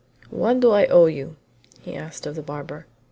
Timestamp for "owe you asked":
0.87-2.23